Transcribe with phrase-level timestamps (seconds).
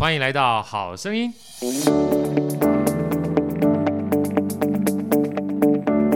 [0.00, 1.30] 欢迎来到好声音。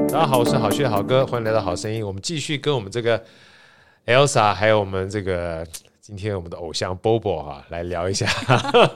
[0.09, 2.05] 大家好，我是好趣的好哥，欢迎来到好声音。
[2.05, 3.23] 我们继续跟我们这个
[4.07, 5.67] Elsa，还有我们这个
[6.01, 8.27] 今天我们的偶像 Bobo 哈，来聊一下，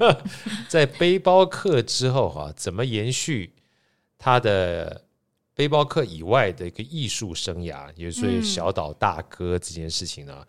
[0.71, 3.52] 在背包客之后哈，怎么延续
[4.16, 5.02] 他的
[5.54, 10.42] 背包客以外的一个艺术生涯，也就是小岛大哥这件事情呢？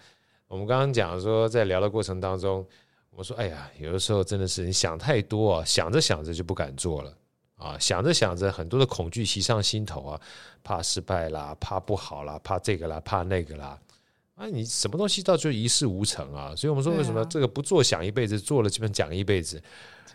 [0.48, 2.66] 我们刚刚讲说，在聊的过程当中。
[3.20, 7.14] 我说：“哎呀，有的时候真的是你想太多啊，想着想着就不敢做了
[7.58, 10.22] 啊，想着想着很多的恐惧袭上心头啊，
[10.64, 13.78] 怕失败啦，怕不好啦，怕这个啦，怕那个啦，
[14.36, 16.56] 啊，你什么东西到最后一事无成啊？
[16.56, 19.62] 所以我们说，为什么这个不做想一辈子，做了基本讲一辈子？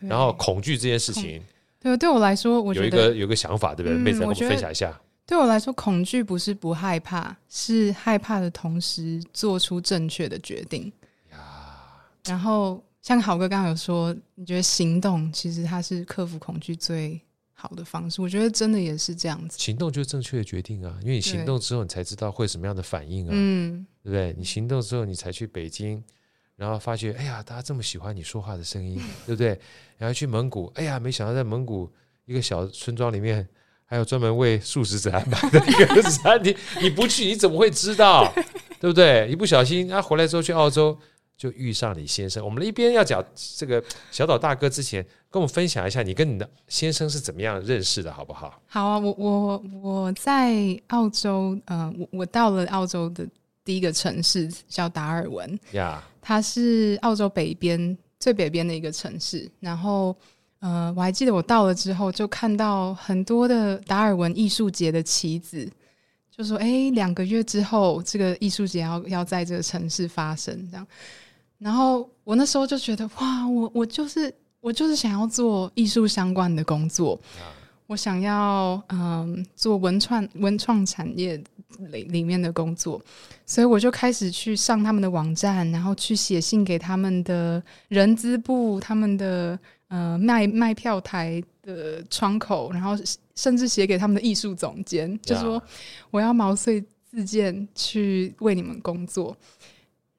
[0.00, 1.42] 然后恐惧这件事情，
[1.78, 3.98] 对，对我来说，我有一个有一个想法，对不对？
[3.98, 4.98] 妹子，跟我们分享一下。
[5.26, 10.90] 对我来说，恐惧不是不害怕，是害怕的同时做出正确的决定
[11.30, 17.20] 呀，然后。”像豪哥刚刚有说，你觉得行动其实它是克服恐惧最
[17.52, 18.22] 好的方式。
[18.22, 24.34] 我觉得真的也是这样子，行动就是正确的决定啊，因为你行动之后，你才知道会什么样的反应啊，嗯，对不对？
[24.38, 26.02] 你行动之后，你才去北京，
[26.56, 29.60] 然后发觉，哎呀，大家这么喜欢你说话的声音， 对不对？
[29.98, 31.92] 然后去蒙古，哎呀，没想到在蒙古
[32.24, 33.46] 一个小村庄里面，
[33.84, 38.32] 还有专门为素食者安排的一个 餐厅，你不去你怎么会知道？
[38.80, 39.28] 对不对？
[39.30, 40.98] 一不小心，他回来之后去澳洲。
[41.36, 42.44] 就遇上你先生。
[42.44, 48.60] 我们一边要讲这个小岛大哥之前，跟我们分享一下你跟你的先生是怎么样认识的，好不好？
[48.66, 53.26] 好啊，我我我在澳洲，呃，我我到了澳洲的
[53.64, 59.50] 第一个城市叫达尔文，呀.它是澳洲北边最北边的一个城市。
[59.60, 60.16] 然后，
[60.60, 65.68] 呃，我还记得我到了之后，就看到很多的达尔文艺术节的旗子，
[66.30, 70.86] 就说：“哎，两个月之后，这个艺术节要要在这个城市发生。”这样。
[71.64, 74.30] 然后我那时候就觉得哇，我我就是
[74.60, 77.48] 我就是想要做艺术相关的工作，啊、
[77.86, 81.42] 我想要嗯做文创文创产业
[81.90, 83.00] 里里面的工作，
[83.46, 89.58] 所以我就开始去上他们的网站，然后去写信给他们的人资部、他们的
[89.88, 92.94] 呃卖卖票台的窗口，然后
[93.34, 95.62] 甚至写给他们的艺术总监，啊、就说
[96.10, 99.34] 我要毛遂自荐去为你们工作，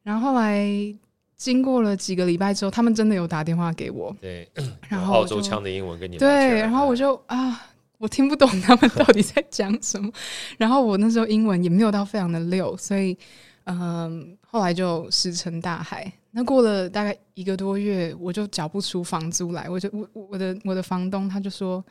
[0.01, 0.95] 然后后来。
[1.37, 4.15] 经过了几个礼拜之后，他们真的有打电话给我。
[4.21, 4.47] 对，
[4.87, 10.11] 然后澳洲腔的英文跟你对，然后我就啊，我听不懂他们到底在讲什么。
[10.57, 13.17] 然后我那时候英文也没有到非常的溜，所以
[13.65, 16.11] 嗯，后来就石沉大海。
[16.31, 21.83] 那过了大概一个多月，我就缴不出房租来，我就我我的我的房东他就说，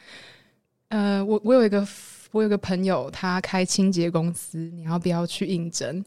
[0.88, 1.87] 呃，我我有一个
[2.31, 6.05] 我有一个朋友，他开清洁公司，你要不要去应征？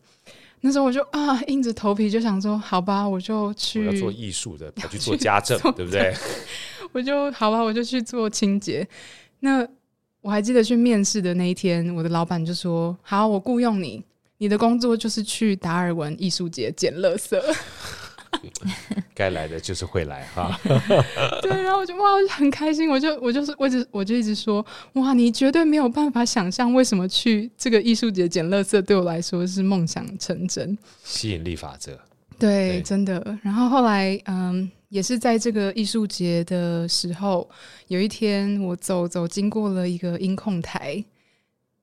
[0.62, 3.88] 那时候我就啊，硬着头皮就想说，好吧，我就去。
[3.88, 6.14] 我要做艺术的， 跑去做家政，对不对？
[6.92, 8.88] 我就好吧，我就去做清洁。
[9.42, 9.68] 那
[10.22, 14.04] 我还记得去面试的那一天，我的老板就说：“好，我雇佣你，
[14.40, 17.40] 你的工作就是去达尔文艺术节捡垃圾。”
[19.14, 20.60] 该来的就是会来哈，
[21.42, 31.98] 对，然后我就哇，我就很开心，我就我就是我就我就一直说哇，你绝对没有办法想象为什么去这个艺术节捡垃圾对我来说是梦想成真，吸引力法则，
[32.38, 33.38] 对，对真的。
[33.42, 37.50] 然后后来嗯，也是在这个艺术节的时候，
[37.88, 41.04] 有一天我走走经过了一个音控台，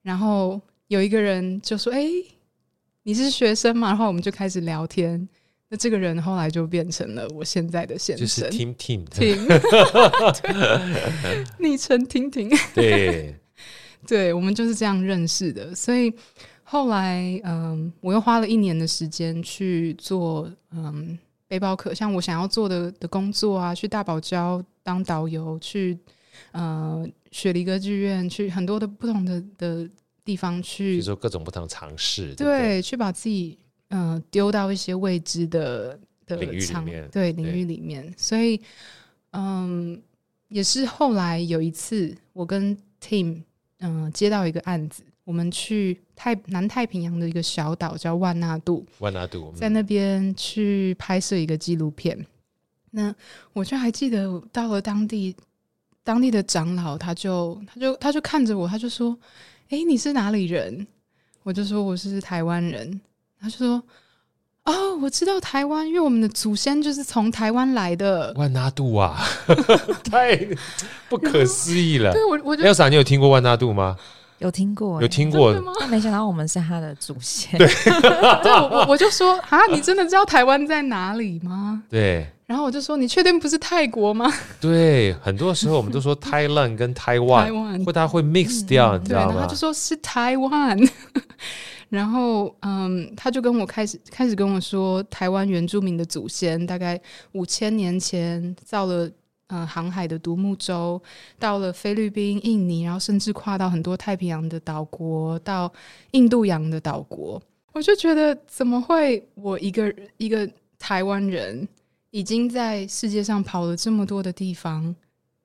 [0.02, 2.06] 然后有一个人就说：“哎，
[3.02, 5.28] 你是学生嘛？”然后我们就开始聊天。
[5.74, 9.36] 那这个人后来就变成了我现在的先生，就是 Tim Tim Tim，
[11.58, 13.34] 昵称 Tim Tim，对，
[14.06, 15.74] 对，我们就是这样认识的。
[15.74, 16.14] 所以
[16.62, 21.18] 后来，嗯，我又花了一年的时间去做，嗯，
[21.48, 25.98] 背包客，像我想要做的的工作啊，去大堡礁当导游，去，
[26.52, 29.90] 呃，雪梨歌剧院，去很多的不同的的
[30.24, 33.58] 地方去，做各种不同的尝试，对，对，去把自己。
[33.96, 35.96] 嗯，丢到一些未知的
[36.26, 38.60] 的领域里面，对领域里面，所以
[39.30, 40.02] 嗯，
[40.48, 43.42] 也是后来有一次，我跟 Tim
[43.78, 52.26] 嗯接到一个案子，我们去太南太平洋的一个小岛叫万纳度，万纳度在那边去拍摄一个纪录片。
[52.90, 53.14] 那
[53.52, 55.36] 我就还记得到了当地，
[56.02, 59.16] 当地的长老他就他就他就看着我，他就说
[59.70, 60.84] ：“哎，你是哪里人？”
[61.44, 63.00] 我就说：“我是台湾人。”
[63.44, 63.82] 他就说
[64.64, 69.22] ：“哦，我知道台湾，因为我们的祖先就是从台湾来的。”万那度啊，
[70.10, 70.34] 太
[71.10, 72.10] 不可思议了！
[72.12, 73.96] 对我，我就 Elsa，你有听过万那度吗？
[74.38, 75.72] 有听过，有听过吗？
[75.78, 77.58] 但没想到我们是他的祖先。
[77.58, 77.68] 对，
[78.42, 81.82] 对，我我就说啊，你真的知道台湾在哪里吗？
[81.90, 82.26] 对。
[82.46, 84.30] 然后我就说，你确定不是泰国吗？
[84.60, 89.40] 对，很多时候我们都说 Thailand 跟 Taiwan，或他会 mix 掉，你知道吗？
[89.40, 90.86] 他就说是 Taiwan。
[91.94, 97.00] 然后，嗯，他就跟我开始开始跟我说，台湾原住民的祖先大概
[97.32, 99.08] 五千年前造了
[99.46, 101.00] 嗯航海的独木舟，
[101.38, 105.72] 到了菲律宾、印尼，然后甚至跨到很多太平洋的岛国，到
[106.10, 107.40] 印度洋的岛国。
[107.72, 111.68] 我就觉得，怎么会我一个一个台湾人？
[112.10, 114.94] 已经在世界上跑了这么多的地方，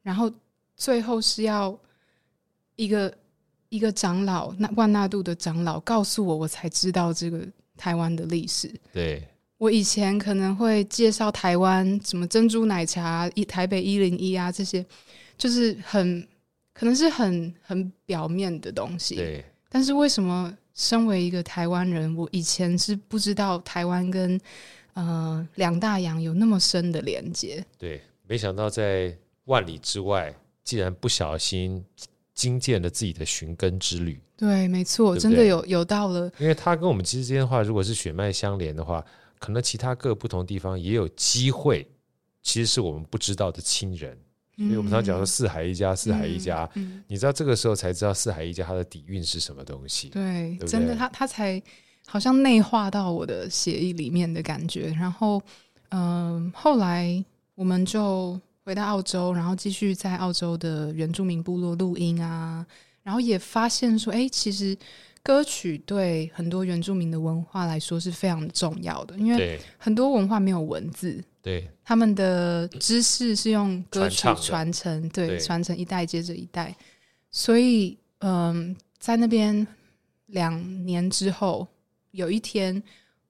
[0.04, 0.32] 然后
[0.76, 1.76] 最后是要
[2.76, 3.12] 一个
[3.70, 8.72] 一个长老，那万纳度的长老告诉我，我才知道这个台湾的历史。
[8.92, 9.28] 对，
[9.58, 14.86] 我以前可能会介绍台湾什么珍珠奶茶、一台北一零一啊，这些
[15.38, 16.28] 就是很
[16.74, 19.16] 可能是很很表面的东西。
[19.16, 24.40] 对，但是为什么身为一个台湾人，我以前是不知道台湾跟
[24.94, 29.16] 呃，两大洋有那么深的连接，对，没想到在
[29.46, 30.34] 万里之外，
[30.64, 31.86] 竟然不小心
[32.40, 34.18] 惊见了自己的寻根之旅。
[34.38, 39.04] 对，没错，真的有有到了，因为他跟我们之间的话，如果是血脉相连的话，
[39.40, 41.86] 可能其他各不同地方也有机会，
[42.42, 44.18] 其实是我们不知道的亲人。
[44.56, 46.70] 所以我们常讲说四海一家，四海一家，
[47.08, 50.10] 你知道这个时候才知道四海一家它的底蕴是什么东西。
[50.10, 51.62] 对，真的，他他才。
[52.12, 55.40] 好像内化到我的血液里面的感觉，然后，
[55.90, 58.40] 嗯、呃，后来我们就
[58.70, 62.64] 回到澳洲，然后继续在澳洲的原住民部落录音啊，
[63.02, 64.78] 然后也发现说，哎，其实
[65.24, 76.76] 歌曲对很多原住民的文化来说是非常重要的，因为很多文化没有文字，对，他们的知识是用歌曲传承，对，传承一代接着一代，
[77.32, 79.66] 所以，嗯、呃，在那边
[80.28, 81.68] 两年之后。
[82.12, 82.82] 有一天，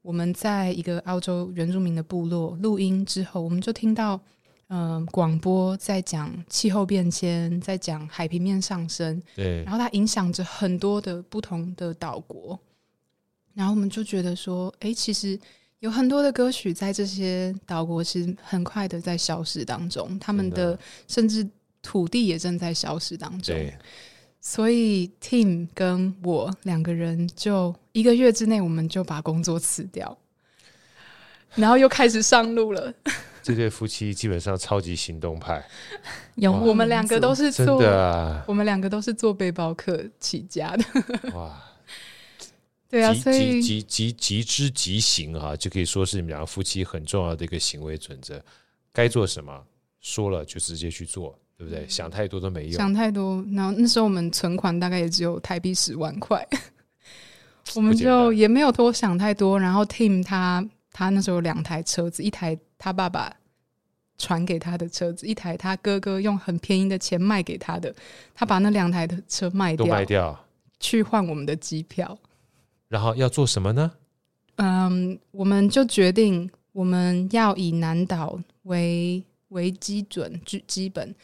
[0.02, 4.20] 我们在一个澳洲原住民的部落录音之后，我们就听到，
[4.70, 12.60] 嗯、呃，广播在讲气候变迁，在讲海平面上升，对，然后它影响着很多的不同的岛国，
[13.54, 15.40] 然后我们就觉得说，哎，其实
[15.80, 20.78] 有很多的歌曲在这些岛国是很快的在消失当中，他们的。
[21.08, 21.48] 甚至
[21.82, 23.56] 土地也正在消失当中。
[24.42, 30.18] 所以，Tim 跟我两个人就一个月之内，我们就把工作辞掉，
[31.56, 32.94] 然后又开始上路了。
[33.50, 35.64] 这对夫妻基本上超级行动派，
[36.36, 40.86] 有我们两个都是做，真的啊，我们两个都是做背包客起家的。
[41.34, 41.62] 哇，
[42.90, 48.42] 对啊，所以极极极之极行啊，就可以说是你们两个夫妻很重要的一个行为准则。
[48.94, 49.64] 该做什么，
[50.00, 51.38] 说了就直接去做。
[51.60, 51.86] 对不对？
[51.90, 52.72] 想太多都没用。
[52.72, 56.42] 想太多，然后那时候我们存款大概也只有台币十万块，
[57.76, 59.60] 我们就也没有多想太多。
[59.60, 63.34] 然后 Tim 他他那时候有两台车子，一台他爸爸
[64.18, 67.94] 传给他的车子，一台他哥哥用很便宜的钱卖给他的。
[68.34, 70.46] 他把那两台的车卖掉，卖掉
[70.80, 72.18] 去换我们的机票。
[72.88, 73.92] 然后要做什么呢？
[74.56, 81.16] 嗯，我们就决定我们要以南岛为为基准，基基本。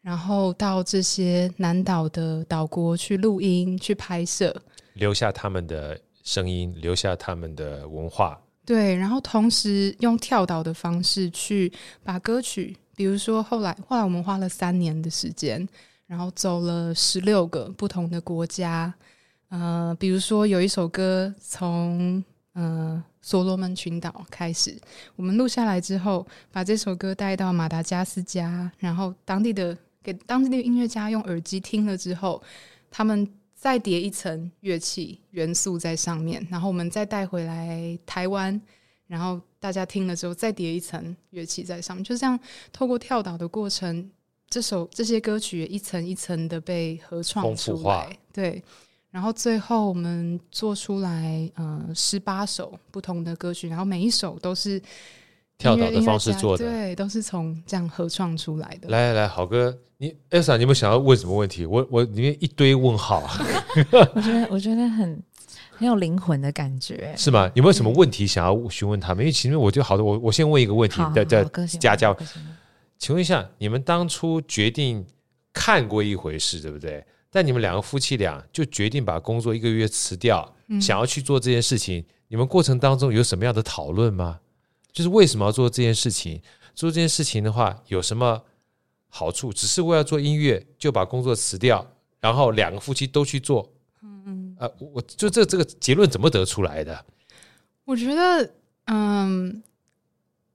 [0.00, 4.56] 然后到这些南岛的岛国去录音、去拍摄，
[4.94, 8.40] 留下他们的声音，留下他们的文化。
[8.68, 11.72] 对，然后同时用跳岛的方式去
[12.02, 15.66] 把歌曲，比如说后来后来我们花了三年的时间，
[16.06, 18.92] 然后走了十六个不同的国家。
[19.48, 24.78] 呃，比如说有一首歌从呃所罗门群岛开始，
[25.16, 29.74] 我们录下来之后，把这首歌带到马达加斯加，然后当地的。
[30.00, 32.40] 给当地的音乐家用耳机听了之后，
[32.90, 33.28] 他们
[33.58, 38.58] 再叠一层乐器元素在上面，然后我们再带回来台湾，
[39.08, 42.38] 然后大家听了之后再叠一层乐器在上面，就这样
[42.72, 44.08] 透过跳岛的过程，
[44.48, 48.62] 这首这些歌曲也一层一层的被合创出来，对，
[49.10, 54.80] 然后最后我们做出来，嗯，十八首不同的歌曲，然后每一首都是。
[55.58, 58.88] 跳岛的方式做的，对，都是从这样合创出来的。
[58.88, 61.66] 来来来，好哥，你 Elsa，你有没有想要问什么问题？
[61.66, 63.36] 我我里面一堆问号啊。
[64.14, 65.20] 我觉得我觉得很
[65.72, 67.50] 很有灵魂的感觉，是吗？
[67.54, 69.24] 有没有什么问题想要询问他们？
[69.24, 72.16] 因为其实我就好多，我我先问一个问题，叫叫家教，
[72.96, 75.04] 请问一下，你们当初决定
[75.52, 77.04] 看过一回事，对不对？
[77.30, 84.38] 但你们两个夫妻俩就决定把工作一个月辞掉，嗯、想要去做这件事情，你们过程当中有什么样的讨论吗？
[84.98, 86.42] 就是为什么要做这件事情？
[86.74, 88.42] 做这件事情的话，有什么
[89.06, 89.52] 好处？
[89.52, 91.88] 只是为了做音乐就把工作辞掉，
[92.18, 97.06] 然后两个夫妻都去做，嗯嗯啊，我就这这个结论怎么得出来的？
[97.84, 98.52] 我觉得，
[98.86, 99.62] 嗯，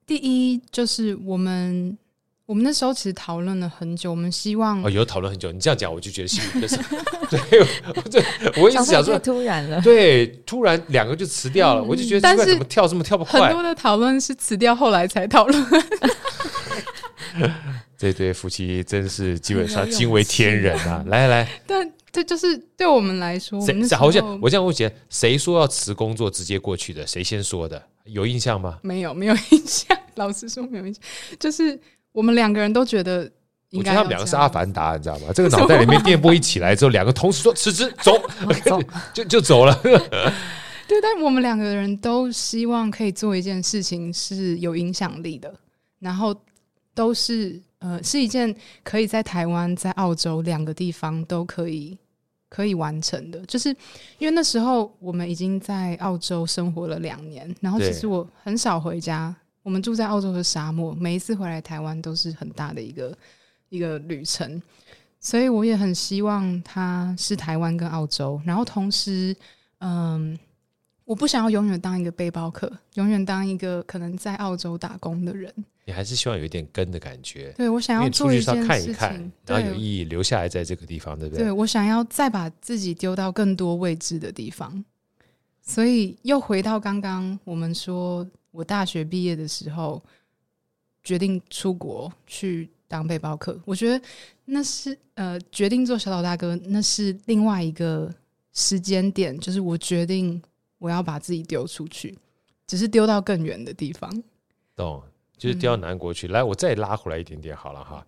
[0.06, 1.98] 第一就是我们。
[2.46, 5.50] 我们那时候其实讨论了很久，我们希望哦，有讨论很久。
[5.50, 6.76] 你这样讲，我就觉得幸运的是，
[7.32, 7.40] 对，
[8.12, 8.24] 对，
[8.62, 13.48] 我一直想说突然了，对，突然两个就辞掉了，嗯、我就觉得奇怪，怎么跳这么跳不快？
[13.48, 15.66] 很多的讨论是辞掉后来才讨论。
[17.98, 21.02] 这 对夫妻真是基本上惊为天人啊！
[21.08, 27.08] 来来，但这就是对我们来说，谁好像我这样问姐，谁说要辞工作直接过去的？
[27.08, 27.82] 谁先说的？
[28.04, 28.80] 有印象吗？
[28.82, 29.98] 没有，没有印象。
[30.16, 31.02] 老实说，没有印象，
[31.40, 31.80] 就是。
[32.14, 33.30] 我们两个人都觉得，
[33.72, 35.28] 我觉得他们两个是阿凡达，你知道吗？
[35.36, 38.14] 这个脑袋里面电波一起来之后，两个同时说辞职走，
[38.64, 38.80] 走
[39.14, 39.74] 就就走了。
[39.84, 45.54] 对，但我们两个人都希望可以做一件事情是有影响力的，
[46.00, 46.36] 然后
[46.94, 51.98] 都是呃是一件可以在台湾、在澳洲两个地方都可以
[52.50, 53.40] 可以完成的。
[53.48, 53.70] 就是
[54.20, 59.36] 因为那时候我们已经在澳洲生活了两年，然后其实我很少回家。
[59.64, 63.18] 我们住在澳洲的沙漠，每一次回来台湾都是很大的一个
[63.70, 64.62] 一个旅程，
[65.22, 69.34] 所以我也很希望他是台湾跟澳洲，然后同时，
[69.80, 70.38] 嗯，
[71.06, 75.52] 我不想要永远当一个背包客，永远当一个可能在澳洲打工的人。
[75.86, 81.46] 你还是希望有一点根的感觉，对，我想要做一件看一看，然后有意义留下来在这个地方，对不对？
[81.46, 84.84] 对，我想要再把自己丢到更多未知的地方，
[85.62, 88.30] 所以又回到刚刚我们说。
[88.54, 90.02] 我大学毕业的时候，
[91.04, 93.60] 决定出国去当背包客。
[93.66, 94.06] 我觉得
[94.46, 98.14] 那是呃，决定做小岛大哥，那是另外一个
[98.54, 100.40] 时间点，就是我决定
[100.78, 102.16] 我要把自己丢出去，
[102.68, 104.24] 只是丢到更远的地方。
[104.76, 105.02] 懂，
[105.36, 106.28] 就是丢到南国去。
[106.28, 108.06] 嗯、来，我再拉回来一点点好了哈。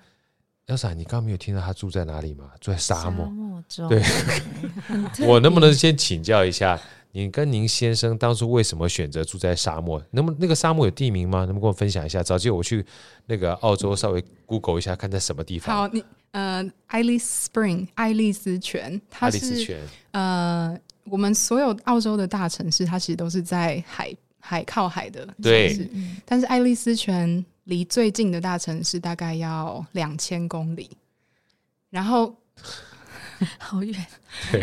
[0.67, 2.51] Elsa，你刚刚没有听到他住在哪里吗？
[2.61, 3.25] 住在沙漠。
[3.25, 3.89] 沙漠中。
[3.89, 4.03] 对，
[5.27, 6.79] 我能不能先请教一下？
[7.15, 10.03] 你跟您先生当初为什么选择住在沙漠？
[10.11, 11.45] 那么那个沙漠有地名吗？
[11.45, 12.21] 能不能跟我分享一下？
[12.21, 12.85] 早记得我去
[13.25, 15.73] 那个澳洲稍微 Google 一下，看在什么地方。
[15.73, 19.81] 好，你呃，爱丽丝 Spring，爱丽丝泉，它是爱丽丝泉。
[20.11, 25.41] 呃，我们所有澳洲的大城市，它其实都是在海海靠海的城市。
[25.41, 25.89] 对，
[26.25, 30.89] 但是爱丽丝泉离最近的大城市大概要两千公里，
[31.89, 32.35] 然后。
[33.59, 34.05] 好远，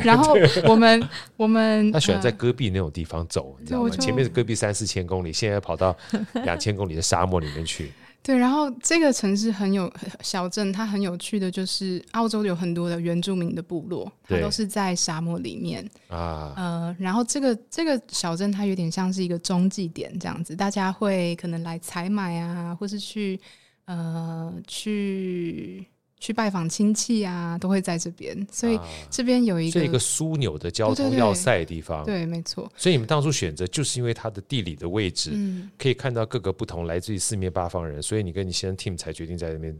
[0.04, 0.36] 然后
[0.68, 3.90] 我们 我们他喜欢在戈壁那种地方走，你知道吗？
[3.90, 5.96] 前面是戈壁三四千公里，现在跑到
[6.44, 7.92] 两千公里的沙漠里面去。
[8.22, 16.52] 对，然后这个城市很有小镇，它很有趣的就是澳洲有很多的原住民的部落，它都是在沙漠里面啊。
[16.56, 23.40] 呃，然后这个这个小镇它有点像是一个中继点这样子，大家会可能来采买啊，或是去
[23.86, 25.84] 呃去。
[26.22, 28.78] 去拜访亲戚啊，都会在这边，所以
[29.10, 32.04] 这边有一个、啊、一个枢纽的交通要塞的地方。
[32.04, 32.70] 对，对，对，对，没错。
[32.76, 39.76] 所以你们当初选择，就是因为它的地理的位置，嗯、可以看到各个不同来自于四面八方人，所以你跟你先生 team 才决定在那边。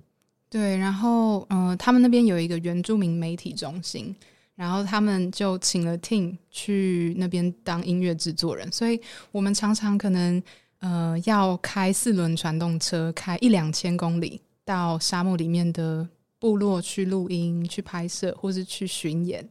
[0.51, 4.13] 对，然后嗯、呃，他们那边有一个原住民媒体中心，
[4.57, 10.43] 然后他们就请了 team 去那边当音乐制作人，所以我们常常可能
[10.81, 16.09] 呃要开四轮传动车，开一两千公里到沙漠里面的。
[16.43, 19.49] 部落去录音、去拍摄，或是去巡演，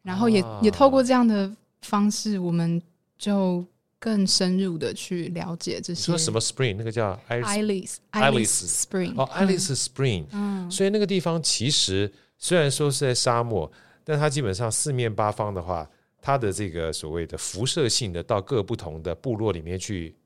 [0.00, 2.80] 然后也、啊、也透过这样的方式，我们
[3.18, 3.62] 就
[3.98, 6.06] 更深入的去了解这些。
[6.06, 6.76] 说什么 Spring？
[6.76, 10.24] 那个叫 Alice Alice Spring 哦，，Alice Spring。
[10.32, 13.70] 嗯，所以那个地方其实虽然说是在沙漠，
[14.02, 15.86] 但它基本上四面八方的话，
[16.22, 20.16] 它的这个所谓的辐射性的到各不同的部落里面去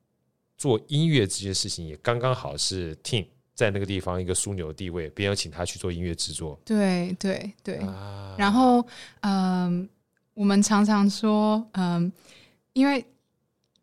[0.56, 3.26] 做音乐这件事情，也刚刚好是 Team。
[3.54, 6.58] 在那个地方一个枢纽的地位，别人请他去做音乐制作。
[6.64, 8.80] 对对对，啊、然后
[9.20, 9.88] 嗯、呃，
[10.34, 12.12] 我们常常说，嗯、呃，
[12.72, 13.04] 因为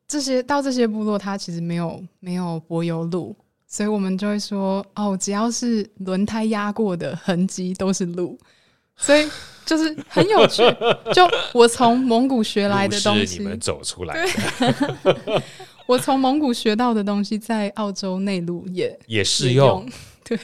[0.08, 3.36] 这些到这些部落，它其实没有没有柏油路，
[3.68, 8.36] 所以我们就会说，哦，只要是轮胎压过的痕迹都是路，
[8.98, 9.30] 所以
[9.68, 10.64] 就是很有趣。
[11.14, 15.44] 就我从蒙古学来的东西，你们走出来的。
[15.90, 19.90] 对我从蒙古学到的东西，在澳洲内陆也也适用。
[20.24, 20.38] 对，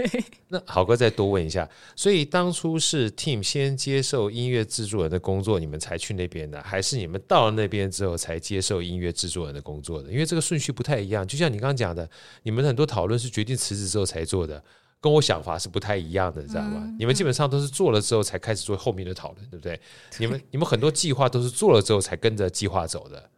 [0.47, 10.11] 那好哥再多问一下，所以当初是 Team 先接受音乐制作人的工作，你们才去那边的，还是你们到了那边之后才接受音乐制作人的工作的？
[10.11, 11.27] 因为这个顺序不太一样。
[11.27, 12.09] 就像你刚刚讲的，
[12.41, 14.59] 你们很多讨论是决定辞职之后才做的，
[14.99, 16.79] 跟我想法是不太一样的，你知道吗？
[16.81, 19.75] 嗯、你们基本上都是做了之后才开始做后面的讨论，对不对？
[19.75, 19.81] 对
[20.17, 23.29] 你们你们很多计划都是做了之后才跟着计划走的，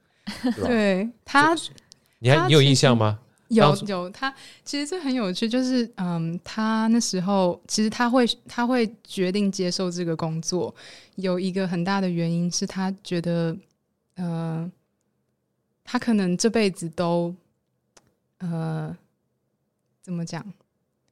[0.44, 0.68] 对吧？
[0.70, 1.54] 对他。
[2.20, 3.20] 你还你有印象吗？
[3.50, 4.34] 有有，他
[4.66, 10.76] 其实这很有趣，就是嗯，他那时候其实他会他会决定接受这个工作，
[11.16, 13.56] 有一个很大的原因是他觉得，
[14.16, 14.70] 呃，
[15.86, 17.34] 他可能这辈子都，
[18.40, 18.94] 呃，
[20.02, 20.46] 怎么讲，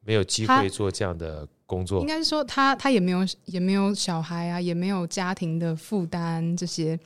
[0.02, 7.00] 没有机会做这样的工作，应该是说他他也没有也没有小孩啊，也没有家庭的负担这些，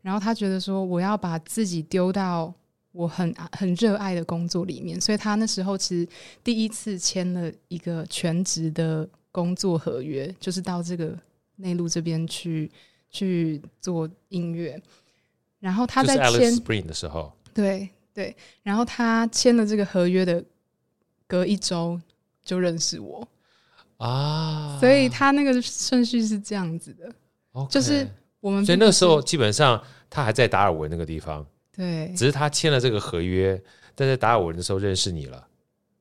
[0.00, 2.52] 然后他觉得说我要把自己丢到。
[2.92, 6.06] 我很很热爱的工作里面，所以他那时候其实
[6.44, 11.18] 第一次签了一个全职的工作合约，就是到这个
[11.56, 12.70] 内陆这边去
[13.10, 14.80] 去做音乐。
[15.58, 20.44] 然后他在签 Spring 的时候，对对，然后他签了这个合约的
[21.26, 21.98] 隔一周
[22.44, 23.26] 就认识我
[23.96, 27.10] 啊，所以他那个顺序是这样子的
[27.52, 28.06] ，okay, 就是
[28.40, 31.46] 我们，所以那个时候基本上他还在达尔文那个地方。
[31.74, 33.60] 对，只是他签了这个合约，
[33.94, 35.46] 但在达尔文的时候认识你了，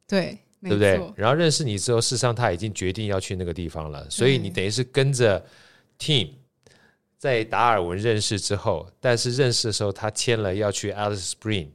[0.07, 0.99] 对，对不对？
[1.15, 5.41] 然后认识你之后，事实上他已经决定要去那个地方了，所以你等于是跟着
[5.97, 6.31] Team
[7.17, 11.69] 在达尔文认识之后，但是认识的时候他签了要去 Alice Spring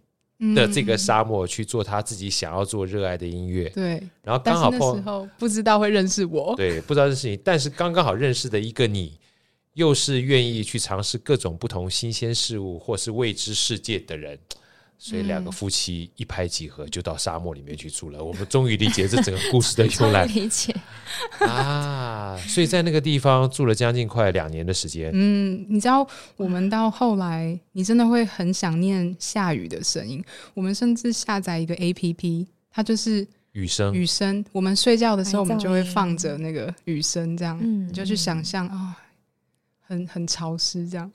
[0.54, 4.02] 的这个沙漠去做他自己想要做热爱的音乐，对。
[4.22, 9.18] 然后刚好碰时候不知道会认识我，对，不知道认识你，但是刚刚好认识的一个你。
[9.76, 14.38] 又是愿意去尝试各种不同新鲜事物或是未知世界的人，
[14.97, 18.18] 所以两个夫妻一拍即合，就到沙漠里面去住了。
[18.18, 20.25] 嗯、我们终于理解这整个故事的由来。
[20.33, 20.75] 理解
[21.40, 25.11] 啊，所以在那个地方住了将近快两年的时间。
[25.12, 30.25] 嗯，你知道，我们到后来，你真的会很想念下雨的声音。
[30.54, 33.92] 我们甚至下载一个 APP，它就是雨声。
[33.92, 38.75] 雨声，我们睡觉的时候，我们就会放着那个雨声，这样，你就去想象啊。
[38.75, 39.05] 哦
[39.87, 41.11] 很很潮湿，这样，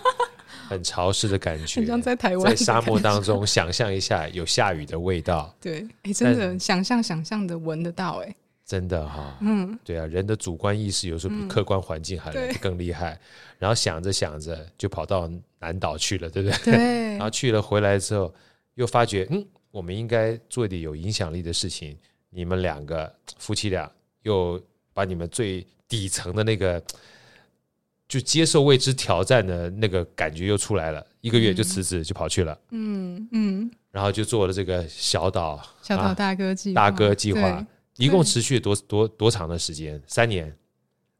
[0.68, 5.54] 很潮湿的感觉，很像在台湾，在沙漠当中，想象一下有下雨的味道。
[5.60, 13.12] 对，哎、欸，真的想象想象的闻得到、欸，哎，真的哈、哦，嗯，对啊，人的主观意识有时候比客观环境还更厉害。
[13.12, 13.20] 嗯、
[13.58, 16.58] 然后想着想着就跑到南岛去了，对不对？
[16.72, 17.10] 对。
[17.12, 18.34] 然后去了回来之后，
[18.74, 21.96] 又发觉，嗯，我们应该做一点有影响力的事情。
[22.30, 23.90] 你们两个夫妻俩
[24.22, 24.60] 又
[24.92, 26.82] 把你们最底层的那个。
[28.08, 37.66] 就接受未知挑战的那个感觉又出来了，一个月就辞职就跑去了，嗯嗯，然后就做了这个小岛小岛大哥计划，大哥计划，
[37.96, 40.00] 一共持续多多多长的时间？
[40.06, 40.54] 三年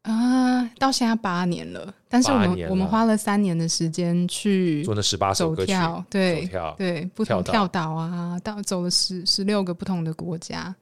[0.03, 1.93] 啊，到现在八年了。
[2.07, 5.73] 但是我们我们花了三年的时间去做那十八首歌曲，
[6.09, 10.73] 对对，不同跳岛啊，到走了十十六个不同的国家。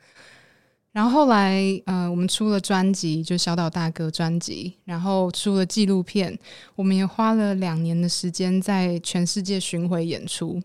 [0.95, 6.39] 然后后来，呃，我们出了专辑，就小岛大哥专辑，然后出了纪录片。
[6.73, 10.58] 我们也花了两年的时间在全世界巡回演出，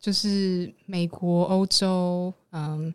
[0.00, 2.94] 就是美国、欧洲、嗯，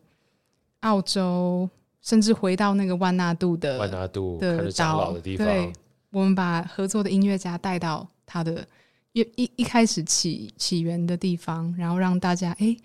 [0.79, 1.69] 澳洲，
[2.01, 5.45] 甚至回到那个万纳度的万纳度的岛的地方。
[5.45, 5.71] 对，
[6.09, 8.67] 我们把合作的音乐家带到他的
[9.11, 12.75] 一一一开始起起源的地方，然后让大家哎，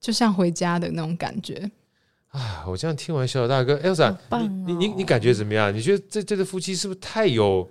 [0.00, 1.68] 就像回家的那种感觉。
[2.32, 2.64] 啊！
[2.66, 5.74] 我这样听完小小大哥，Elsa，、哦、你你你感觉怎么样？
[5.74, 7.68] 你觉得这这对夫妻是不是太有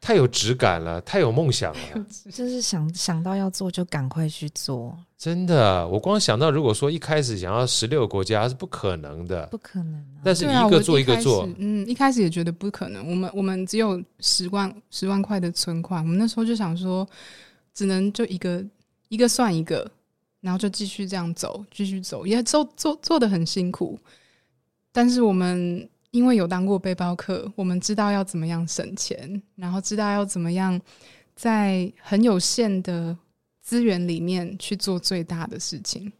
[0.00, 2.06] 太有质感了，太有梦想了？
[2.32, 4.96] 就是想想到要做就赶快去做。
[5.18, 10.22] 真的，我光想到如果说一开始想要十六个国家是不可能的，不可能、啊。
[10.22, 13.04] 但是一个做一个做，啊、嗯，一开始也觉得不可能。
[13.10, 17.04] 我们我们只有十万十万块的存款，我们那时候就想说，
[17.74, 18.64] 只能就一个
[19.08, 19.90] 一个算一个。
[20.40, 23.98] 然后就继续这样走，继续走，也做做做的很辛苦。
[24.90, 30.80] 但是我们因为有当过背包客，我们知道要怎么样省钱，然后知道要怎么样
[31.36, 33.16] 在很有限的
[33.60, 36.10] 资源里面去做最大的事情。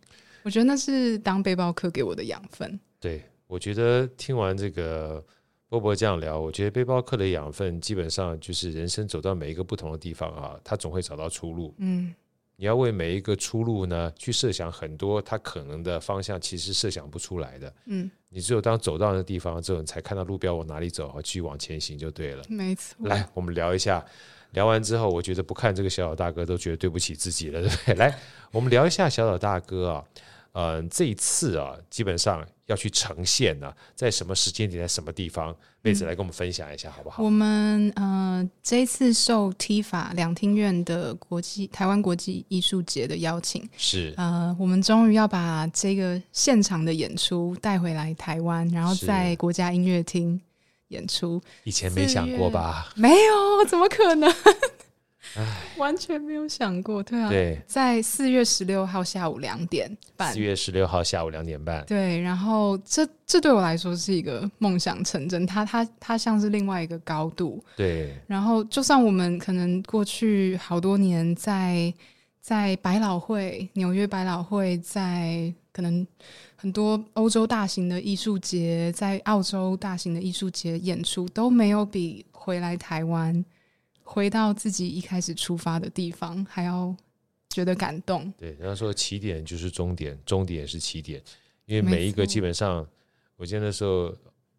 [0.42, 2.78] 我觉得那是当背包客给我的养分。
[3.00, 5.24] 对，我觉得听完这个
[5.68, 11.74] 波波这样聊，我觉得背包客的养分基本上就是人生走到每一个不同的地方啊，他总会找到出路。
[11.78, 12.14] 嗯。
[12.61, 17.73] 你要为每一个出路呢，去设想很多他可能的方向，其实设想不出来的。
[17.87, 22.44] 嗯，你只有当走到那地方之后，你才看到路标往哪里走，继续往前行就对了。
[22.51, 23.09] 没错。
[23.09, 24.05] 来，我们聊一下。
[24.51, 27.94] 聊完之后，我觉得不看这个小岛大哥都觉得对不起自己了，对不对？
[27.94, 28.18] 来，
[28.53, 30.05] 我们聊一下小岛大哥啊。
[30.16, 35.56] 嗯、呃，这一次啊，基本上要去呈现呢、啊，在什么时间点，在什么地方？
[35.82, 37.22] 妹子来跟我们分享一下，好不好？
[37.22, 50.38] 我们呃，这一次受 TIFA 两厅院的国际台湾国际艺术节的邀请，是呃，我们终于要把这个现场的演出带回来台湾，然后在国家音乐厅
[50.88, 51.40] 演出。
[51.64, 52.92] 以前没想过吧？
[52.94, 54.30] 没有，怎么可能？
[55.77, 71.93] 完全没有想过，对啊，对，在四月十六号下午两点半，四月十六号下午两点半，对，然后这这对我来说是一个梦想成真，它它它像是另外一个高度，对，然后就算我们可能过去好多年在
[72.40, 76.05] 在百老汇、纽约百老汇，在可能
[76.57, 83.45] 很多欧洲大型的艺术节，在澳洲大型的艺术节演出都没有比回来台湾。
[84.12, 86.92] 回到自己一开始出发的地方，还要
[87.49, 88.33] 觉得感动。
[88.37, 91.23] 对，然后说起点就是终点，终点也是起点，
[91.64, 92.85] 因为每一个基本上，
[93.37, 94.12] 我记得那时候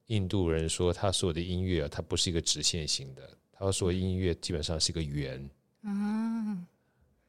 [0.05, 5.37] 印度人说，他所有的音乐啊，它不是一个直线型的，他说音乐基本上是一个圆。
[5.83, 6.57] 啊，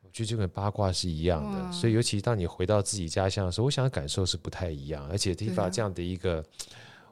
[0.02, 6.44] 我觉得就跟八卦是一样的，所以尤其当你回到自己家乡的时候，我想感受是不太一样，而且地方这样的一个，啊、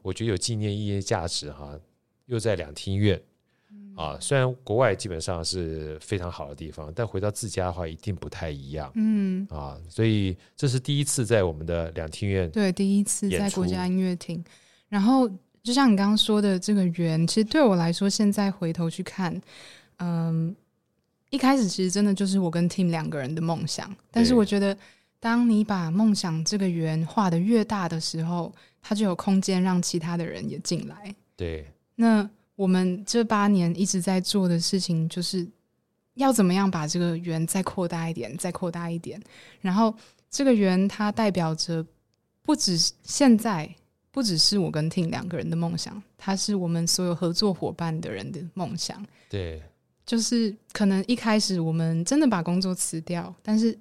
[0.02, 1.76] 我觉得有纪念意义价值哈，
[2.26, 3.20] 又在两厅院。
[4.00, 8.90] 啊，虽然国外基本上是非常好的地方，但回到自家的话，一定不太一样。
[8.94, 14.42] 嗯，啊，所以这是第一次在我们的两厅院，对，第一次在国家音乐厅。
[14.88, 15.28] 然后，
[15.62, 19.38] 就像你刚刚说的，这个圆，其实对我来说，现在回头去看，
[19.98, 20.56] 嗯，
[21.28, 23.94] 一开始其实真的就是我跟 Tim 两个人的梦想。
[24.10, 24.74] 但是，我觉得，
[25.20, 31.14] 当你把梦想这个圆画的越大的时候，它就有空间让其他的人也进来。
[31.36, 32.26] 对，那。
[32.60, 35.48] 我们这八年一直在做的事情，就是
[36.16, 39.18] 要怎么样把这个圆再扩大一点，再扩大一点。
[39.62, 39.94] 然后
[40.30, 41.82] 这个圆它代表着
[42.42, 43.74] 不只现在，
[44.10, 49.02] 不只是我跟 Tim 两个人的梦想，它是我们所有合作伙伴的人的梦想。
[49.30, 49.62] 对，
[50.04, 53.74] 就是可能一开始我们真的把工作辞掉，但是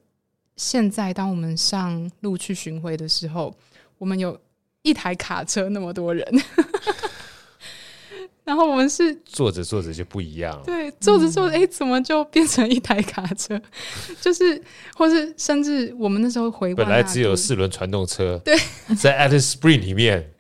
[0.56, 3.54] 现在当我们上路去巡回的时候，
[3.98, 4.40] 我们有
[4.84, 6.26] 一台卡车那么多人。
[8.50, 13.62] 然后我们是坐着坐着就不一样了，对，坐着坐着，哎、嗯，怎么就变成一台卡车？
[14.20, 14.60] 就是，
[14.96, 18.58] 或是甚至我们那时候回本来只有四轮传动车，对，
[18.98, 20.32] 在 Alice Springs 里面，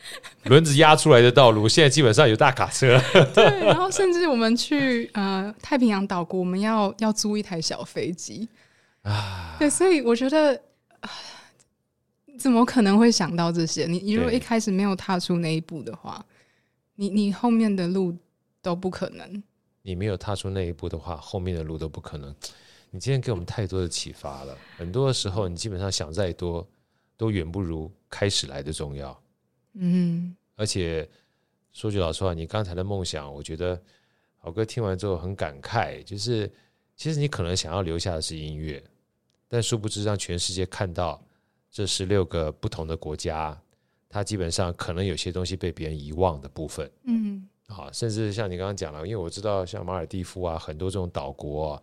[0.45, 2.99] 轮子压出来的道路，现在基本上有大卡车。
[3.35, 8.49] 对，然后甚至我们去呃太平洋岛国，我们要要租一台小飞机
[9.03, 9.55] 啊。
[9.59, 10.59] 对，所以我觉得，
[12.39, 13.85] 怎么可能会想到这些？
[13.85, 16.25] 你你如果一开始没有踏出那一步的话。
[16.99, 18.13] 你你后面的路
[18.61, 19.41] 都不可能。
[19.81, 22.35] 你没有踏出那一步的话，后面的路都不可能。
[22.91, 24.57] 你今天给我们太多的启发了。
[24.75, 26.67] 很多的时候，你基本上想再多，
[27.15, 29.17] 都远不如开始来的重要。
[29.75, 30.35] 嗯。
[30.57, 31.07] 而且
[31.71, 33.81] 说句老实话，你刚才的梦想，我觉得
[34.37, 36.03] 好哥听完之后很感慨。
[36.03, 36.51] 就是
[36.97, 38.83] 其实你可能想要留下的是音乐，
[39.47, 41.23] 但殊不知让全世界看到
[41.71, 43.57] 这十六个不同的国家。
[44.09, 51.81] 他基本上可能有些东西被别人遗忘的部分，嗯，啊，甚至像你刚刚讲了，因为我知道像马尔蒂夫啊，很多这种岛国啊，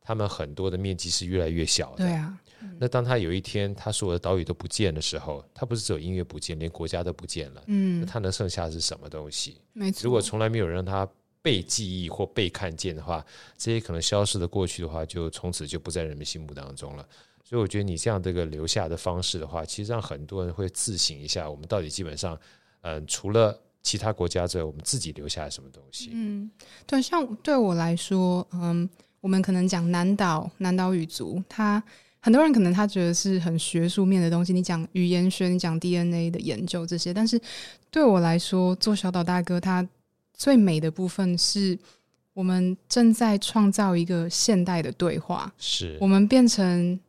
[0.00, 2.38] 他们很多的面积是越来越小的，对啊。
[2.76, 9.60] 那当他有一天他所有的岛屿都不见的时候，他不是只有音乐不见，连国家都不见了，嗯，那他能剩下的是什么东西？
[9.72, 10.00] 没错。
[10.02, 11.08] 如果从来没有让他
[11.40, 13.24] 被记忆或被看见的话，
[13.56, 17.08] 这些可能消失的过去的话，就从此就不在人们心目当中了。
[17.48, 22.38] 所以我觉得你这样这个留下的方式的话，其实让很多人会自省一下，我们到底基本上，
[22.82, 26.10] 嗯，除了其他国家之外，我们自己留下了什么东西？
[26.12, 26.50] 嗯，
[26.86, 28.86] 对，像对我来说，嗯，
[29.22, 31.82] 我们可能讲南岛南岛语族，他
[32.20, 37.40] 很多人可能他觉得是很学术面的东西，你讲语言学，你讲 DNA 的研究这些，但是
[37.90, 39.88] 对我来说，做小岛大哥，他
[40.34, 41.78] 最美的部分是
[42.34, 47.00] 我们正在创造一个现代的对话，是我们变成。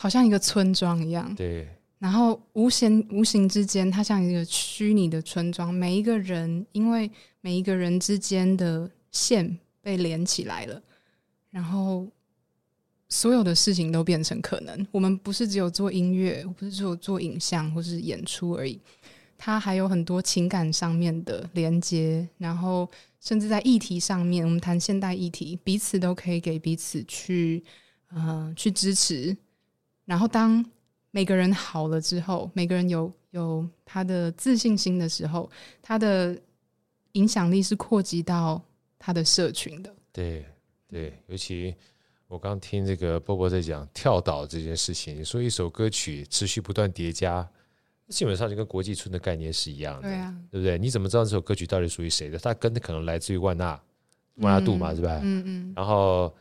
[0.00, 1.68] 好像一个村庄一样，对。
[1.98, 5.72] 然后无形无形之间，它像一个虚拟的村庄。
[5.74, 7.10] 每一个人，因为
[7.42, 10.82] 每一个人之间的线被连起来了，
[11.50, 12.08] 然后
[13.10, 14.86] 所有的事情都变成可能。
[14.90, 18.80] 我们不是只有做音乐，不是只有做影像或是演出而已，
[19.36, 22.88] 它还有很多情感上面的连接，然后
[23.20, 27.62] 甚至在议题上面，我们谈现代议题，彼此都可以给彼此去，
[28.08, 29.36] 呃，去支持。
[30.04, 30.64] 然后，当
[31.12, 35.48] 每个人好了之后，每个人有有他的自信心的时候，
[35.80, 36.36] 他的
[37.12, 38.60] 影响力是扩及到
[38.98, 39.94] 他的社群的。
[40.12, 40.44] 对
[40.88, 41.74] 对，尤其
[42.26, 47.48] 我刚听这个波波在讲跳岛这件事情，说一首歌曲持续不断叠加，
[48.08, 50.76] 基本上就跟国际村的概念是一样的，对啊，对不对？
[50.76, 52.38] 你怎么知道这首歌曲到底属于谁的？
[52.38, 53.80] 它根可能来自于万纳
[54.36, 55.20] 万纳度嘛，是吧？
[55.22, 56.34] 嗯嗯，然后。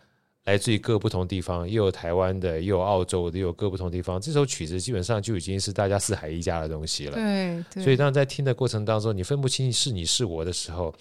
[0.49, 4.19] 来自于各不同地方，又有台湾的，又有澳洲的，又有各不同地方。
[4.19, 7.13] 这首曲子基本上就已经是大家四海一家的东西了。
[7.13, 7.83] 对，对。
[7.83, 10.91] 所以当在听的过程当中，你分不清是你是我的时候，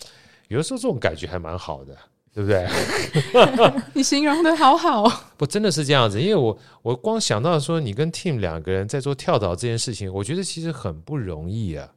[0.48, 1.96] 有的时候这种感觉还蛮好的，
[2.34, 3.82] 对对不对？
[3.94, 6.20] 你形容的好好，不，真的是这样子。
[6.20, 11.90] 因为我我光想到说你跟 Tim 两个人在做跳岛这件事情，我觉得其实很不容易啊。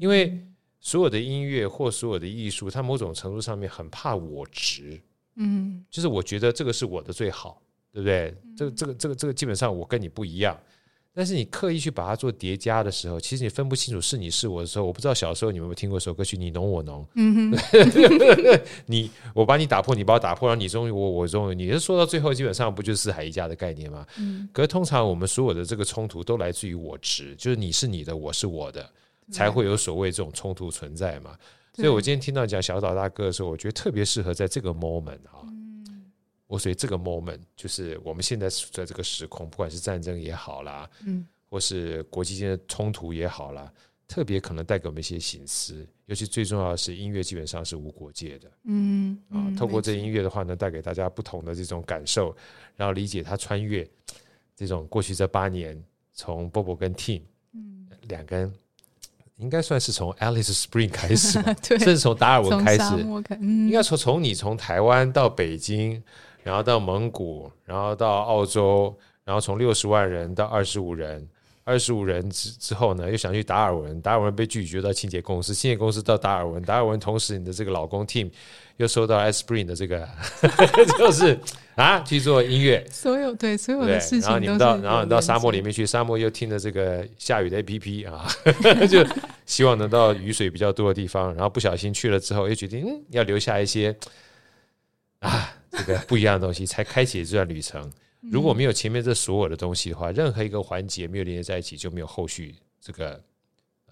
[0.00, 0.44] 因为
[0.80, 5.00] 所有的音乐或所有的艺术，它某种程度上面很怕我执，
[5.38, 8.34] 嗯，就是我觉得这个是我的最好，对不对？
[8.56, 10.58] 这个这个这个这个基本上我跟你不一样。
[11.14, 17.02] 但是你刻意去把它做叠加的时候，其实你分不清楚是你是我的时候，我不知道小时候你们有没有听过一首歌曲《你侬我侬》？
[17.14, 21.72] 嗯哼， 你我把你打破，你把我打破，然后你忠于我，我忠于你。
[21.72, 24.06] 是说到最后，基本上不就是四海一家的概念吗？
[24.16, 24.48] 嗯。
[24.52, 28.88] 可是通常我们所有的这个冲突都来自于我执，就是你是你的，我是我的，
[29.32, 31.36] 才会有所谓这种冲突存在嘛。
[31.78, 35.46] 所以我今天听到讲小岛大哥的时候，我觉得特别适合在这个 moment 哈。
[36.48, 43.72] 我所以这个 moment 就是我们现在处在这个时空，不管是战争也好啦，嗯，或是国际间的冲突也好啦，
[44.08, 45.86] 特别可能带给我们一些醒思。
[46.06, 52.34] 尤其最重要的是，音乐基本上是无国界的，嗯啊，透过这音乐的话呢，带给大家不同的这种感受，
[52.74, 53.88] 然后理解他穿越
[54.56, 55.80] 这种过去这八年，
[56.12, 58.52] 从 Bobo 跟 Team 嗯，两个人
[59.38, 62.94] 应该算是从 Alice Spring 开始， 对，甚至从达尔文开始，
[63.40, 66.02] 应该从从你从台湾到北京。
[66.44, 71.28] 然后到蒙古，然后到澳洲，然后从六十万人到二十五人，
[71.68, 78.30] 二十五人之之后呢，又想去达尔文，达尔文被拒绝到清洁公司，清洁公司到达尔文，达尔文同时你的这个老公 Tim
[78.78, 80.08] 又收到 Spring 的这个，
[80.98, 81.38] 就是
[81.74, 88.26] 啊去做音乐，所有对所有的事情，然后你们到然后你到沙漠里面去，沙漠又听了这个下雨的 APP 啊，
[88.88, 89.06] 就
[89.44, 93.94] 希望能到雨水比较多的地方，然后不小心去了之后又决定嗯要留下一些
[95.18, 95.54] 啊。
[95.70, 97.92] 这个不一样的东西才开启这段旅程。
[98.20, 103.20] 如果没有前面这所有的东西的话，任何一个环节没有连接在一起，就没有后续这个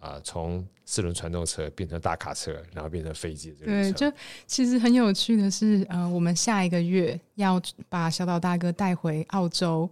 [0.01, 3.53] 啊，从四轮传动车变成大卡车，然后变成飞机。
[3.65, 4.13] 对，就
[4.47, 9.89] 其实很有趣的是，呃，我们下一个月要把小岛大哥带回澳洲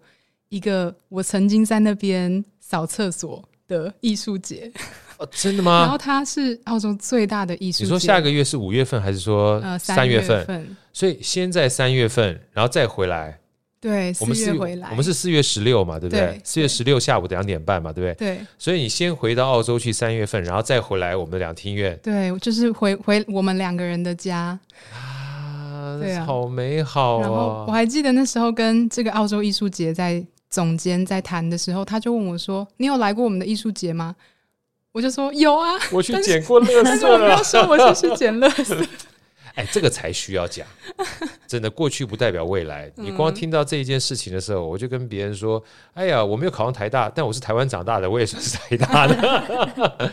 [0.49, 4.71] 一个我曾经在那边扫厕所的艺术节。
[5.17, 5.83] 哦，真的吗？
[5.83, 7.85] 然后它是澳洲最大的艺术节。
[7.85, 10.77] 你说下个月是五月份，还是说呃三月份？
[10.93, 13.39] 所以先在三月份，然后再回来。
[13.85, 14.89] 对，四月回来。
[14.89, 16.41] 我们是四月十六嘛，对不对？
[16.43, 18.37] 四月十六下午两点半嘛，对不对？
[18.37, 18.47] 对。
[18.59, 21.95] 所以你先回到澳洲去三月份，然后再回来我们的两厅院。
[22.03, 24.59] 对，就是回回我们两个人的家
[24.91, 27.21] 啊，对啊，好美好啊！
[27.21, 34.17] 然后我还记得那时候跟这个澳洲艺术节在总监在谈的时候，他就问我说：“你有来过我们的艺术节吗？”
[34.93, 36.83] 我就说有啊，我去捡过垃圾了。
[36.85, 38.87] 但是我没有说我是去捡垃圾。
[39.55, 40.67] 哎，这个才需要讲，
[41.47, 42.91] 真的，过去不代表未来。
[42.97, 45.63] 你光听到这一件事情的时候，我就跟别人说
[45.95, 50.13] ：“哎呀，我没有考上台大，但我是台湾长大的，我也算是台大的。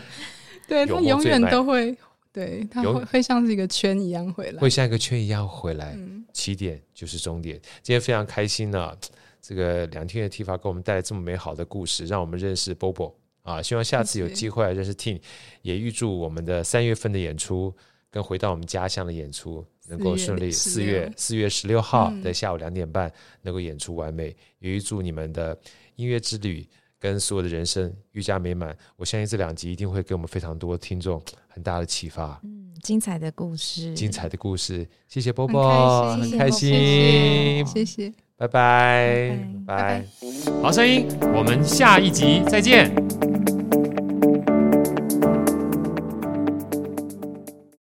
[0.68, 1.96] 对，他永远都会，
[2.32, 5.98] 对，他会会像是一个圈一样回来，会像一个圈一样回来。
[6.32, 7.60] 起点就是终点。
[7.82, 8.96] 今天非常开心呢，
[9.40, 13.14] 这个两天的 Tifa 给我们带来这么美好的故事，让我们认识 Bobo。
[13.42, 15.20] 啊，希望下次有机会认识 Tim，
[15.62, 17.74] 也预祝我们的三月份的演出
[18.12, 20.50] 跟回到我们家乡的演出能够顺利。
[20.50, 25.58] 四月四月十六号的下午两点半能够演出完美，也预祝你们的
[25.96, 26.68] 音乐之旅
[27.00, 28.76] 跟所有的人生愈加美满。
[28.96, 32.38] 我相信这两集一定会给我们非常多听众很大的启发。
[32.44, 40.06] 嗯，精彩的故事，精彩的故事，谢谢 Bobo，很开心，谢谢，拜拜，拜拜，
[40.62, 43.51] 好声音，我们下一集再见。